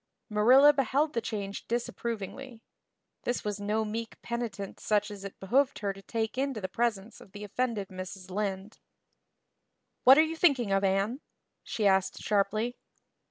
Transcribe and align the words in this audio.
Marilla 0.31 0.73
beheld 0.73 1.13
the 1.13 1.21
change 1.21 1.67
disapprovingly. 1.67 2.59
This 3.21 3.43
was 3.45 3.59
no 3.59 3.85
meek 3.85 4.19
penitent 4.23 4.79
such 4.79 5.11
as 5.11 5.23
it 5.23 5.39
behooved 5.39 5.77
her 5.77 5.93
to 5.93 6.01
take 6.01 6.39
into 6.39 6.59
the 6.59 6.67
presence 6.67 7.21
of 7.21 7.33
the 7.33 7.43
offended 7.43 7.89
Mrs. 7.89 8.31
Lynde. 8.31 8.79
"What 10.03 10.17
are 10.17 10.23
you 10.23 10.35
thinking 10.35 10.71
of, 10.71 10.83
Anne?" 10.83 11.21
she 11.63 11.85
asked 11.85 12.17
sharply. 12.19 12.77